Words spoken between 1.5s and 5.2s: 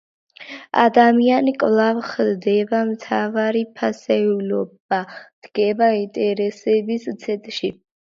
კვლავ ხდება მთავარი ფასეულობა,